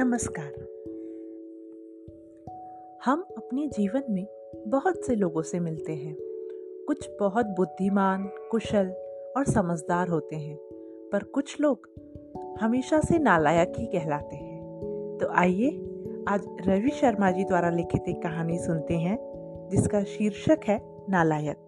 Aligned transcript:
नमस्कार। 0.00 0.52
हम 3.04 3.20
अपने 3.36 3.66
जीवन 3.66 4.02
में 4.10 4.26
बहुत 4.66 5.04
से 5.04 5.14
लोगों 5.14 5.42
से 5.42 5.60
मिलते 5.60 5.92
हैं। 5.92 6.16
कुछ 6.86 7.10
बहुत 7.20 7.46
बुद्धिमान, 7.46 8.30
कुशल 8.50 8.86
और 9.36 9.44
समझदार 9.44 10.08
होते 10.08 10.36
हैं, 10.36 10.56
पर 11.12 11.22
कुछ 11.22 11.60
लोग 11.60 11.88
हमेशा 12.60 13.00
से 13.00 13.18
नालायक 13.18 13.72
ही 13.78 13.86
कहलाते 13.86 14.36
हैं। 14.36 14.60
तो 15.20 15.28
आइए, 15.28 15.68
आज 16.28 16.40
रवि 16.66 16.90
शर्मा 16.90 17.30
जी 17.30 17.44
द्वारा 17.44 17.70
लिखित 17.70 18.02
एक 18.08 18.22
कहानी 18.22 18.58
सुनते 18.58 18.94
हैं, 18.94 19.18
जिसका 19.70 20.02
शीर्षक 20.02 20.60
है 20.64 20.80
नालायक। 21.08 21.58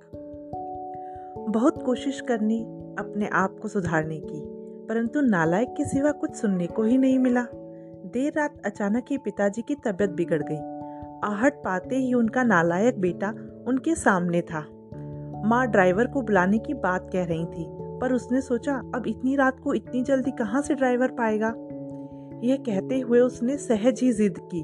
बहुत 1.49 1.83
कोशिश 1.83 2.21
करनी, 2.21 2.63
अपने 2.99 3.27
आप 3.27 3.59
को 3.59 3.69
सुधारने 3.69 4.21
की, 4.21 4.43
परंतु 4.87 5.21
नालायक 5.21 5.69
के 5.69 5.85
सिवा 5.85 6.11
कुछ 6.11 6.35
सुनने 6.35 6.67
को 6.67 6.83
ही 6.83 6.99
नहीं 6.99 7.19
मिला। 7.19 7.47
देर 8.13 8.33
रात 8.37 8.63
अचानक 8.67 9.05
ही 9.11 9.19
पिताजी 9.19 9.63
की 9.63 9.75
तबीयत 9.75 10.11
बिगड़ 10.11 10.43
गई। 10.43 10.57
आहट 11.25 11.55
पाते 11.55 11.97
ही 11.97 12.15
उनका 12.15 12.43
नालायक 12.43 13.01
बेटा 13.01 13.29
उनके 13.69 13.95
सामने 13.95 14.41
था। 14.41 14.61
माँ 15.47 15.67
ड्राइवर 15.67 16.07
को 16.07 16.23
बुलाने 16.23 16.59
की 16.59 16.75
बात 16.75 17.09
कह 17.13 17.25
रही 17.25 17.45
थी, 17.45 17.67
पर 18.01 18.13
उसने 18.13 18.41
सोचा, 18.41 18.75
अब 18.95 19.05
इतनी 19.07 19.37
रात 19.37 19.61
को 19.61 19.75
इतनी 19.75 20.03
जल्दी 20.03 20.31
कहाँ 20.31 20.63
से 20.63 20.75
ड्राइवर 20.75 21.09
पाएगा? 21.09 21.55
यह 22.45 22.57
कहते 22.57 23.01
हुए 23.01 23.21
उसने 23.21 23.57
सहज 23.57 24.01
ही 24.03 24.13
जिद 24.13 24.39
की 24.39 24.63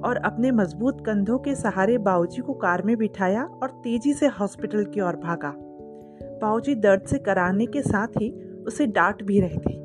और 0.00 0.16
अपने 0.16 0.50
मज़बूत 0.50 1.06
कंधों 1.06 1.38
के 1.38 1.54
सहारे 1.54 1.98
बाऊजी 1.98 2.42
को 2.42 2.52
कार 2.54 2.82
में 2.82 2.96
बिठाया 2.96 3.44
और 3.44 3.80
तेज़ी 3.84 4.12
से 4.12 4.26
हॉस्पिटल 4.26 4.84
की 4.84 5.00
ओर 5.00 5.16
भागा। 5.16 5.54
बाऊजी 6.42 6.74
दर्द 6.74 7.02
से 7.02 7.18
कराने 7.18 7.66
के 7.66 7.82
साथ 7.82 8.20
ही 8.20 8.30
उसे 8.66 8.86
डांट 8.86 9.22
भी 9.22 9.40
रहे 9.40 9.58
थे। 9.58 9.76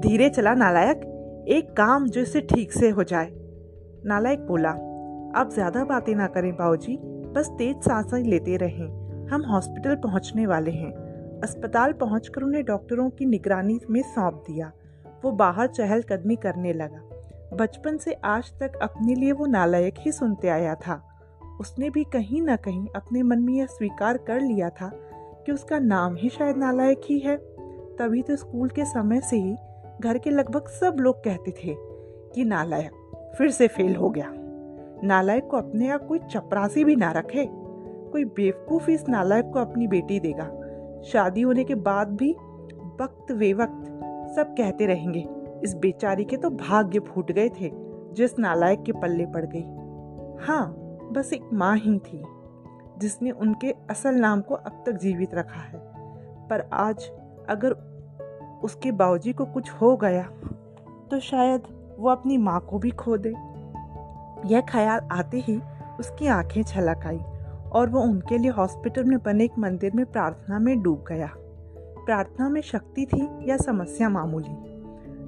धीरे 0.00 0.28
चला 0.30 0.54
नालायक 0.54 1.09
एक 1.48 1.72
काम 1.76 2.06
जो 2.06 2.20
इसे 2.20 2.40
ठीक 2.40 2.72
से 2.72 2.88
हो 2.88 3.02
जाए। 3.02 3.30
नालायक 4.06 4.40
बोला, 4.40 4.70
आप 5.40 5.50
ज़्यादा 5.54 5.84
बातें 5.84 6.14
ना 6.14 6.26
करें 6.26 6.52
बाबूजी 6.56 6.96
बस 7.34 7.48
तेज 7.58 7.76
साँसें 7.76 8.18
लेते 8.18 8.56
रहें। 8.56 9.26
हम 9.26 9.44
हॉस्पिटल 9.44 9.94
पहुँचने 9.94 10.46
वाले 10.46 10.70
हैं। 10.70 10.92
अस्पताल 11.42 11.92
पहुंचकर 11.92 12.42
उन्हें 12.42 12.64
डॉक्टरों 12.64 13.08
की 13.10 13.26
निगरानी 13.26 13.78
में 13.90 14.02
सौंप 14.02 14.42
दिया। 14.46 14.72
वो 15.24 15.32
बाहर 15.32 15.66
चहलकदमी 15.66 16.36
करने 16.36 16.72
लगा। 16.72 17.56
बचपन 17.56 17.96
से 17.96 18.12
आज 18.24 18.52
तक 18.60 18.78
अपने 18.82 19.14
लिए 19.14 19.32
वो 19.32 19.46
नालायक 19.46 19.94
ही 19.98 20.12
सुनते 20.12 20.48
आया 20.48 20.74
था। 20.74 21.02
उसने 21.60 21.90
भी 21.90 22.04
कहीं 22.04 22.42
ना 22.42 22.56
कहीं 22.56 22.86
अपने 22.96 23.22
मन 23.22 23.38
में 23.38 23.54
यह 23.54 23.66
स्वीकार 23.66 24.16
कर 24.16 24.40
लिया 24.40 24.68
था 24.70 24.90
कि 25.46 25.52
उसका 25.52 25.78
नाम 25.78 26.16
ही 26.16 26.28
शायद 26.28 26.56
नालायक 26.56 27.00
ही 27.04 27.18
है। 27.18 27.36
तभी 27.96 28.22
तो 28.22 28.36
स्कूल 28.36 28.68
के 28.68 28.84
समय 28.84 29.20
से 29.20 29.36
ही 29.36 29.56
घर 30.00 30.18
के 30.18 30.30
लगभग 30.30 30.68
सब 30.68 30.96
लोग 31.00 31.16
कहते 31.24 31.50
थे 31.50 31.76
कि 32.34 32.44
नालायक 32.44 32.92
फिर 33.38 33.50
से 33.50 33.68
फेल 33.68 33.96
हो 33.96 34.10
गया। 34.10 34.32
नालायक 35.04 35.46
को 35.46 35.56
अपने 35.56 35.88
आप 35.88 36.06
कोई 36.06 36.18
चपरासी 36.18 36.84
भी 36.84 36.96
ना 36.96 37.12
रखे। 37.12 37.48
कोई 38.10 38.24
बेवकूफ़ 38.24 38.90
इस 38.90 39.08
नालायक 39.08 39.44
को 39.44 39.58
अपनी 39.58 39.86
बेटी 39.86 40.20
देगा। 40.20 40.50
शादी 41.04 41.40
होने 41.40 41.64
के 41.64 41.74
बाद 41.74 42.08
भी 42.08 42.32
वक्त 43.00 43.32
वे 43.32 43.52
वक्त 43.52 43.86
सब 44.36 44.54
कहते 44.58 44.86
रहेंगे। 44.86 45.28
इस 45.64 45.74
बेचारी 45.74 46.24
के 46.24 46.36
तो 46.36 46.50
भाग्य 46.50 47.00
फूट 47.00 47.32
गए 47.32 47.48
थे, 47.48 47.70
जिस 48.12 48.38
नालायक 48.38 48.82
के 48.82 48.92
पल्ले 48.92 49.26
पड़ 49.26 49.46
गई। 49.46 49.64
हाँ 50.46 50.76
बस 51.12 51.32
एक 51.32 51.42
माँ 51.52 51.76
ही 51.76 51.98
थी, 51.98 52.24
जिसने 52.98 53.30
उनके 53.30 53.74
असल 53.90 54.14
नाम 54.14 54.40
को 54.40 54.54
अब 54.54 54.82
तक 54.86 54.92
जीवित 54.92 55.34
रखा 55.34 55.60
है। 55.60 55.78
पर 56.48 56.70
आज 56.72 57.10
अगर 57.48 57.89
उसके 58.62 58.92
बावजी 58.92 59.32
को 59.32 59.44
कुछ 59.44 59.70
हो 59.70 59.96
गया 59.96 60.22
तो 61.10 61.20
शायद 61.20 61.62
वो 61.98 62.10
अपनी 62.10 62.36
माँ 62.38 62.60
को 62.60 62.78
भी 62.78 62.90
खो 62.90 63.16
दे। 63.16 63.34
यह 64.46 64.60
ख्याल 64.60 65.00
आते 65.12 65.38
ही 65.38 65.60
उसकी 66.00 66.26
आँखें 66.26 66.62
छलक 66.62 67.06
आई 67.06 67.20
और 67.72 67.88
वो 67.88 68.00
उनके 68.00 68.38
लिए 68.38 68.50
हॉस्पिटल 68.50 69.04
में 69.04 69.18
बने 69.18 69.44
एक 69.44 69.58
मंदिर 69.58 69.92
में 69.94 70.06
प्रार्थना 70.06 70.58
में 70.58 70.82
डूब 70.82 71.04
गया। 71.08 71.30
प्रार्थना 72.06 72.48
में 72.48 72.60
शक्ति 72.60 73.06
थी 73.06 73.50
या 73.50 73.56
समस्या 73.56 74.08
मामूली? 74.08 74.54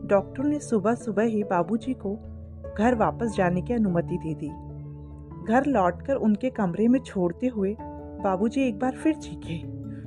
डॉक्टर 0.09 0.44
ने 0.44 0.59
सुबह 0.59 0.94
सुबह 0.94 1.22
ही 1.22 1.42
बाबूजी 1.44 1.94
को 1.94 2.16
घर 2.78 2.94
वापस 2.94 3.34
जाने 3.37 3.62
की 3.62 3.75
अनुमति 3.75 4.16
दे 4.16 4.34
दी। 4.34 4.48
घर 5.44 5.66
लौटकर 5.66 6.15
उनके 6.15 6.50
कमरे 6.50 6.88
में 6.88 7.00
छोड़ते 7.00 7.47
हुए 7.47 7.76
बाबूजी 7.81 8.69
एक 8.69 8.78
बार 8.78 8.92
फिर 8.92 9.15
चीखे, 9.15 9.59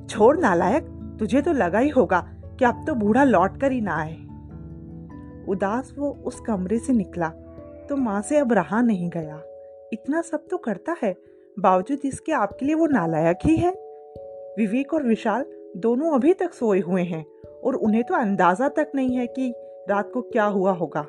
छोड़ 0.06 0.38
नालायक, 0.38 0.84
तुझे 1.20 1.42
तो 1.42 1.54
लगा 1.54 1.80
ही 1.80 1.90
होगा 1.90 2.35
कि 2.60 2.66
अब 2.66 2.84
तो 2.88 2.94
बूढ़ा 2.96 3.24
लौट 3.24 3.60
कर 3.62 3.72
ही 3.72 3.82
ना 3.82 3.96
आए। 3.96 4.16
उदास 5.50 5.94
वो 5.98 6.10
उस 6.26 6.40
कमरे 6.40 6.80
से 6.80 6.94
निकला 6.94 7.30
तो 7.90 7.96
माँ 7.96 8.22
से 8.22 8.38
अब 8.38 8.54
रहा 8.54 8.82
नहीं 8.82 9.10
गया। 9.10 9.42
इतना 9.94 10.22
सब 10.22 10.46
तो 10.52 10.58
करता 10.58 10.96
है, 11.04 11.16
बावजूद 11.58 12.06
इसके 12.06 12.32
आपके 12.32 12.66
लिए 12.66 12.76
वो 12.76 12.88
नालायक 12.88 13.40
ही 13.46 13.56
है। 13.56 13.72
विवेक 14.58 14.94
और 14.94 15.04
विशाल 15.04 15.46
दोनों 15.78 16.12
अभी 16.12 16.34
तक 16.34 16.54
सोए 16.54 16.80
हुए 16.80 17.04
हैं, 17.04 17.26
और 17.64 17.76
उन्हें 17.76 18.04
तो 18.04 18.16
अंदाज़ा 18.16 18.70
तक 18.70 18.92
नहीं 18.96 19.18
है 19.18 19.28
कि 19.28 19.54
रात 19.90 20.12
को 20.14 20.22
क्या 20.22 20.46
हुआ 20.46 20.72
होगा। 20.72 21.06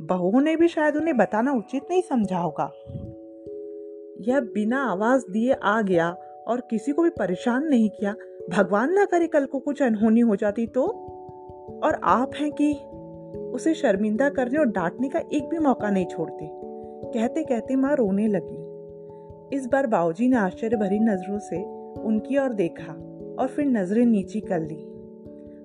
बहुओं 0.00 0.40
ने 0.40 0.56
भी 0.56 0.68
शायद 0.68 0.96
उन्हें 0.96 1.16
बताना 1.16 1.52
उचित 1.52 1.86
नहीं 1.90 2.02
समझा 2.02 2.38
होगा। 2.38 2.70
यह 4.20 4.40
बिना 4.54 4.82
आवाज़ 4.82 5.24
दिए 5.30 5.52
आ 5.52 5.80
गया 5.82 6.10
और 6.48 6.60
किसी 6.60 6.92
को 6.92 7.02
भी 7.02 7.10
परेशान 7.10 7.64
नहीं 7.64 7.90
किया 7.90 8.14
भगवान 8.48 8.92
ना 8.92 9.04
करे 9.04 9.26
कल 9.26 9.44
को 9.44 9.58
कुछ 9.58 9.82
अनहोनी 9.82 10.20
हो 10.20 10.36
जाती 10.36 10.66
तो? 10.66 10.86
और 11.84 12.00
आप 12.04 12.30
हैं 12.40 12.52
कि 12.52 12.74
उसे 13.38 13.74
शर्मिंदा 13.74 14.28
करने 14.28 14.58
और 14.58 14.66
डांटने 14.66 15.08
का 15.08 15.18
एक 15.32 15.48
भी 15.48 15.58
मौका 15.58 15.90
नहीं 15.90 16.06
छोड़ते? 16.06 16.50
कहते 17.14 17.44
कहते 17.44 17.76
माँ 17.76 17.96
रोने 17.96 18.26
लगी। 18.26 18.68
इस 19.56 19.66
बार 19.66 19.86
बाऊजी 19.86 20.28
ने 20.28 20.36
आश्चर्य 20.36 20.76
भरी 20.76 20.98
नज़रों 20.98 21.38
से 21.38 21.64
उनकी 22.00 22.38
ओर 22.38 22.52
देखा 22.52 22.92
और 23.38 23.46
फिर 23.46 23.66
नज़रें 23.66 24.06
नीची 24.06 24.40
कर 24.40 24.60
ली। 24.60 24.84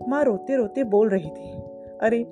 माँ 0.10 0.24
रोते 0.24 0.56
रोते 0.56 0.84
बोल 0.84 1.10
रही 1.10 1.30
थी, 1.30 1.52
अरे, 2.02 2.26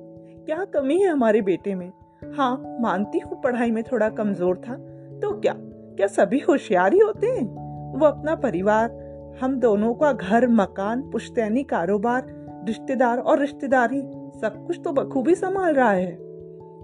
क्या 0.45 0.66
कमी 0.66 1.00
है 1.00 1.07
हमारे 1.07 1.41
बेटे 1.41 1.75
में? 1.75 1.91
हाँ 2.34 2.78
मानती 2.81 3.19
हूँ 3.19 3.41
पढ़ाई 3.41 3.72
में 3.72 3.84
थोड़ा 3.84 4.09
कमज़ोर 4.09 4.57
था 4.57 4.73
तो 5.19 5.40
क्या 5.40 5.53
क्या 5.57 6.07
सभी 6.07 6.40
होशियार 6.40 6.94
ही 6.94 7.00
होते 7.00 7.28
हैं? 7.28 7.45
वो 8.00 8.06
अपना 8.06 8.35
परिवार 8.35 9.10
हम 9.40 9.59
दोनों 9.59 9.94
का 9.94 10.14
घर, 10.14 10.47
मकान, 10.47 11.02
पुश्तैनी 11.02 11.64
कारोबार, 11.64 12.25
रिश्तेदार 12.68 13.18
और 13.18 13.40
रिश्तेदारी, 13.40 14.02
सब 14.42 14.64
कुछ 14.68 14.81
तो 14.84 14.92
बखूबी 14.92 15.36
संभाल 15.36 15.74
रहा 15.74 15.92
है। 15.92 16.18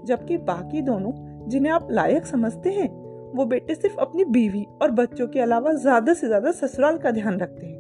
जबकि 0.06 0.38
बाकी 0.38 0.81
दोनों, 0.81 1.12
जिन्हें 1.50 1.74
आप 1.74 1.88
लायक 1.91 2.25
समझते 2.25 2.69
हैं, 2.69 3.07
वो 3.38 3.46
बेटे 3.46 3.75
सिर्फ़ 3.75 3.97
अपनी 3.97 4.25
बीवी 4.25 4.66
और 4.81 4.91
बच्चों 4.91 5.28
के 5.28 5.40
अलावा 5.40 5.74
ज़्यादा 5.74 6.13
से 6.13 6.28
ज़्यादा 6.28 6.52
ससुराल 6.52 6.97
का 6.97 7.12
ध्यान 7.12 7.40
रखते 7.40 7.68
हैं। 7.68 7.78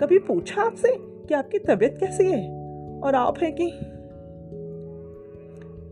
कभी 0.00 0.18
पूछा 0.18 0.62
आपसे 0.62 0.88
कि 0.98 1.34
आपकी 1.34 1.58
तबीयत 1.58 1.96
कैसी 2.00 2.24
है? 2.24 2.50
और 3.00 3.14
आप 3.14 3.38
हैं 3.42 3.54
कि? 3.54 3.70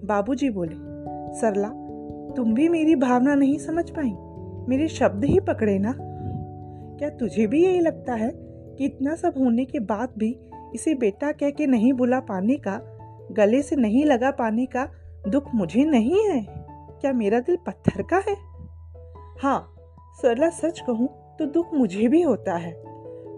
बाबूजी 0.07 0.51
बोले, 0.51 0.75
सरला, 1.41 1.69
तुम 2.37 2.55
भी 2.55 2.69
मेरी 2.69 2.97
भावना 2.97 3.35
नहीं 3.35 3.59
समझ 3.59 3.91
पाई। 3.91 4.17
मेरे 4.69 4.89
शब्द 4.89 5.25
ही 5.25 5.41
पकड़े 5.41 5.79
ना। 5.79 6.06
क्या 6.99 7.09
तुझे 7.11 7.47
भी 7.47 7.65
यही 7.65 7.81
लगता 7.81 8.15
है 8.15 8.31
कि 8.79 8.85
इतना 8.85 9.15
सब 9.15 9.35
होने 9.39 9.65
के 9.65 9.79
बाद 9.81 10.13
भी 10.19 10.37
इसे 10.75 10.95
बेटा 10.95 11.33
कह 11.33 11.51
के 11.51 11.67
नहीं 11.67 11.93
बुला 11.93 12.21
पाने 12.21 12.57
का, 12.57 12.79
गले 13.33 13.63
से 13.63 13.77
नहीं 13.77 14.05
लगा 14.05 14.31
पाने 14.31 14.67
का 14.67 14.89
दुख 15.29 15.55
मुझे 15.55 15.85
नहीं 15.85 16.25
है? 16.25 16.41
क्या 17.01 17.13
मेरा 17.13 17.41
दिल 17.41 17.57
पत्थर 17.67 18.03
का 18.03 18.23
है? 18.29 18.35
हाँ 19.43 19.75
सरला 20.23 20.49
सच 20.51 20.81
कहूँ 20.81 21.09
तो 21.39 21.47
दुख 21.47 21.75
मुझे 21.75 22.09
भी 22.09 22.23
होता 22.23 22.57
है, 22.57 22.73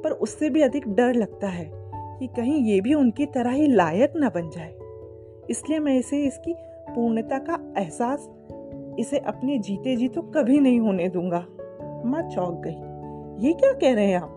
पर 0.02 0.10
उससे 0.12 0.50
भी 0.50 0.62
अधिक 0.62 0.88
डर 0.88 1.14
लगता 1.14 1.48
है 1.48 1.70
कि 2.18 2.26
कहीं 2.26 2.62
ये 2.64 2.80
भी 2.80 2.94
उनकी 2.94 3.26
तरह 3.26 3.50
ही 3.50 3.66
लायक 3.66 4.12
न 4.16 4.28
बन 4.28 4.50
जाए। 4.50 4.74
इसलिए 5.50 5.78
मैं 5.78 5.98
इसे 5.98 6.24
इसकी 6.24 6.54
पूर्णता 6.88 7.38
का 7.38 7.58
एहसास, 7.78 8.28
इसे 8.98 9.18
अपने 9.18 9.58
जीते 9.58 9.96
जी 9.96 10.08
तो 10.08 10.22
कभी 10.22 10.60
नहीं 10.60 10.80
होने 10.80 11.08
दूँगा। 11.08 11.46
माँ 12.04 12.22
चौंक 12.28 12.62
गई। 12.66 12.87
ये 13.38 13.52
क्या 13.52 13.72
कह 13.72 13.94
रहे 13.94 14.06
हैं 14.06 14.18
आप? 14.18 14.34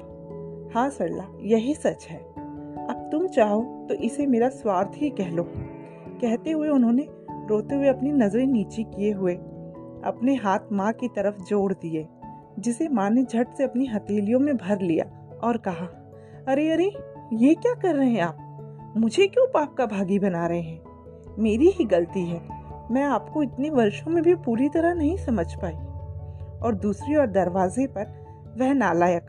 हाँ 0.76 0.90
सरला, 0.90 1.24
यही 1.42 1.74
सच 1.74 2.08
है। 2.10 2.18
अब 2.88 3.10
तुम 3.12 3.28
चाहो 3.28 3.86
तो 3.90 3.96
इसे 3.96 4.26
मेरा 4.26 4.50
स्वार्थ 4.50 4.92
ही 4.96 5.10
कह 5.10 5.30
लो। 5.30 5.44
कहते 6.22 6.52
हुए 6.52 6.70
उन्होंने 6.70 7.08
रोते 7.32 7.76
हुए 7.76 7.88
अपनी 7.88 8.12
नज़रें 8.12 8.48
नीची 8.48 8.84
किए 8.84 9.14
हुए 9.14 9.34
अपने 10.04 10.36
हाथ 10.36 10.60
माँ 10.72 10.94
की 10.94 11.08
तरफ़ 11.08 11.44
जोड़ 11.44 11.74
दिए, 11.74 12.08
जिसे 12.60 12.90
माँ 12.90 13.10
ने 13.10 13.24
झट 13.24 13.48
से 13.58 13.64
अपनी 13.64 13.86
हथेलियों 13.86 14.40
में 14.40 14.58
भर 14.58 14.82
लिया 14.82 15.38
और 15.44 15.58
कहा, 15.58 15.86
अरे 16.48 16.72
अरे, 16.72 16.92
ये 17.34 17.56
क्या 17.56 17.74
कर 17.74 17.96
रहे 17.96 18.10
हैं 18.10 18.22
आप? 18.22 18.38
मुझे 18.98 19.28
क्यों 19.28 19.48
पाप 19.48 19.74
का 19.74 19.86
भागी 19.86 20.20
बना 20.20 20.48
रहे 20.48 20.62
हैं? 20.62 20.82
मेरी 21.40 21.70
ही 21.70 21.86
गलती 21.86 22.26
है। 22.26 22.42
मैं 22.92 23.04
आपको 23.04 23.44
इतने 23.44 23.70
वर्षों 23.70 24.12
में 24.12 24.24
भी 24.24 24.36
पूरी 24.36 24.70
तरह 24.70 24.94
नहीं 24.94 25.18
समझ 25.18 25.54
पाई। 25.54 25.76
और 26.60 26.76
दूसरी 26.76 27.16
ओर 27.16 27.28
दरवाजे 27.28 27.88
पर 27.88 28.21
वह 28.58 28.74
नालायक, 28.74 29.24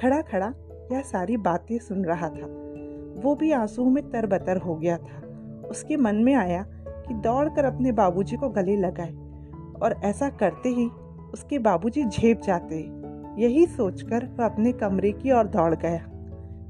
खड़ा 0.00 0.20
खड़ा 0.20 0.54
यह 0.92 1.00
सारी 1.00 1.36
बातें 1.36 1.78
सुन 1.78 2.04
रहा 2.04 2.28
था। 2.28 2.46
वो 3.20 3.34
भी 3.34 3.52
आँसू 3.52 3.90
में 3.90 4.10
तरबतर 4.10 4.56
हो 4.56 4.74
गया 4.74 4.96
था। 4.96 5.22
उसके 5.70 5.96
मन 5.96 6.16
में 6.16 6.34
आया 6.34 6.62
कि 6.88 7.14
दौड़कर 7.14 7.64
अपने 7.64 7.92
बाबूजी 7.92 8.36
को 8.36 8.48
गले 8.48 8.76
लगाए 8.76 9.12
और 9.82 10.00
ऐसा 10.04 10.28
करते 10.28 10.68
ही 10.68 10.88
उसके 11.32 11.58
बाबूजी 11.58 12.04
झेप 12.04 12.40
जाते। 12.40 12.90
यही 13.38 13.66
सोचकर 13.66 14.26
वह 14.26 14.44
अपने 14.44 14.72
कमरे 14.72 15.12
की 15.12 15.32
ओर 15.32 15.46
दौड़ 15.46 15.74
गया। 15.74 16.06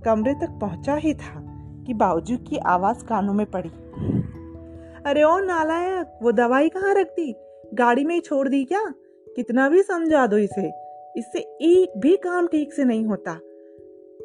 कमरे 0.04 0.34
तक 0.34 0.58
पहुँचा 0.60 0.94
ही 0.94 1.14
था 1.14 1.46
कि 1.86 1.94
बाबूजी 1.94 2.36
की 2.36 2.56
आवाज़ 2.56 3.04
कानों 3.04 3.34
में 3.34 3.46
पड़ी। 3.46 3.70
अरे 5.06 5.22
ओ 5.22 5.38
नालायक, 5.38 6.18
वो 6.22 6.32
दवाई 6.32 6.68
कहाँ 6.68 6.94
रख 6.94 7.06
दी? 7.06 7.36
गाड़ी 7.74 8.04
में 8.04 8.14
ही 8.14 8.20
छोड़ 8.20 8.48
दी 8.48 8.64
क्या? 8.64 8.84
कितना 9.36 9.68
भी 9.68 9.82
समझा 9.82 10.26
दो 10.26 10.38
इसे। 10.38 10.89
इससे 11.16 11.38
एक 11.38 11.92
भी 11.96 12.16
काम 12.16 12.46
ठीक 12.46 12.72
से 12.72 12.84
नहीं 12.84 13.04
होता। 13.04 13.40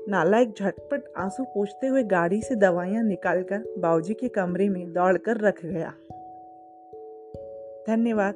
नालायक 0.10 0.54
झटपट 0.60 1.14
आँसू 1.18 1.44
पोछते 1.44 1.88
हुए 1.88 2.04
गाड़ी 2.04 2.42
से 2.42 2.56
दवाइयाँ 2.56 3.04
निकालकर 3.04 3.74
बाबूजी 3.78 4.14
के 4.14 4.28
कमरे 4.28 4.70
में 4.70 4.94
दौड़कर 4.94 5.38
रख 5.38 5.66
गया। 5.66 5.94
धन्यवाद। 7.88 8.36